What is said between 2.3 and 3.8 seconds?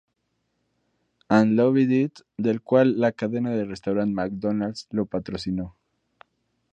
del cual la cadena de